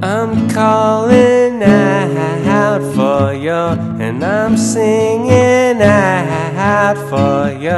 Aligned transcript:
I'm 0.00 0.48
calling 0.50 1.60
out 1.60 2.82
for 2.94 3.34
you, 3.34 3.50
and 3.50 4.24
I'm 4.24 4.56
singing 4.56 5.82
out 5.82 6.96
for 7.10 7.50
you, 7.58 7.70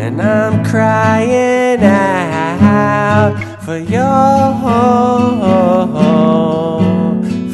and 0.00 0.22
I'm 0.22 0.64
crying 0.64 1.82
out 1.82 3.34
for 3.64 3.76
you, 3.76 4.06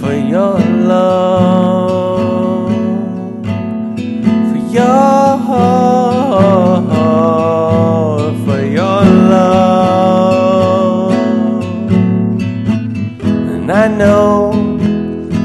for 0.00 0.12
your 0.12 0.58
love, 0.84 2.72
for 4.50 4.58
your, 4.70 5.09
know 13.96 14.52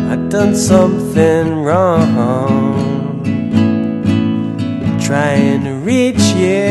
I've 0.09 0.29
done 0.29 0.55
something 0.55 1.63
wrong. 1.63 3.05
Trying 5.05 5.63
to 5.65 5.73
reach 5.75 6.33
you 6.33 6.65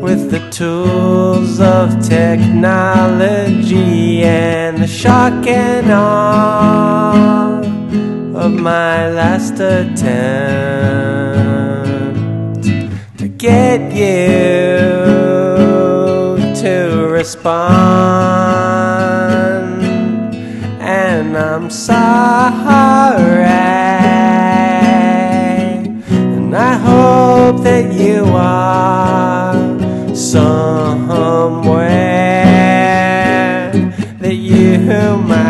With 0.00 0.30
the 0.30 0.40
tools 0.50 1.60
of 1.60 2.00
technology 2.02 2.64
And 4.24 4.78
the 4.78 4.86
shock 4.86 5.46
and 5.46 5.92
awe 5.92 7.60
Of 8.34 8.52
my 8.52 9.10
last 9.10 9.60
attempt 9.60 10.02
To 13.18 13.28
get 13.28 13.92
you 13.92 15.12
to 16.62 17.08
respond 17.10 18.61
And 21.34 21.40
I'm 21.40 21.70
sorry. 21.70 21.96
And 26.10 26.54
I 26.54 26.74
hope 26.74 27.64
that 27.64 27.90
you 27.94 28.24
are 28.26 29.54
somewhere 30.14 30.92
That 34.20 34.34
you 34.34 35.16
might 35.26 35.41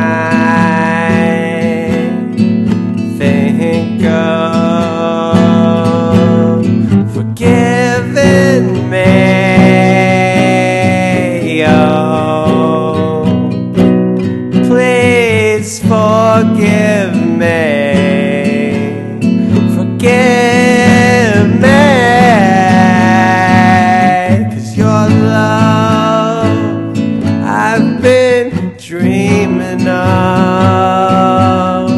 love 25.43 26.97
I've 27.45 28.01
been 28.03 28.49
dreaming 28.89 29.87
of. 29.89 31.91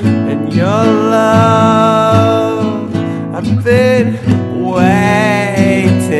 And 0.00 0.52
your 0.60 0.84
love 1.16 2.94
I've 3.36 3.52
been 3.64 4.08
waiting 4.72 6.12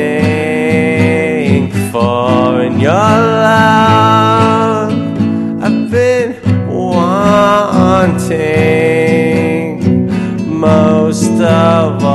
for. 1.90 2.60
And 2.66 2.76
your 2.80 3.14
love 3.48 4.92
I've 5.64 5.82
been 5.90 6.30
wanting 6.68 8.20
most 10.68 11.32
of 11.40 12.04
all. 12.04 12.13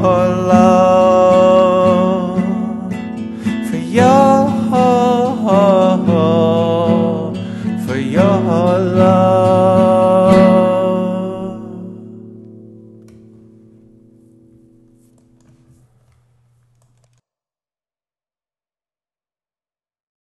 Your 0.00 0.28
love. 0.48 0.91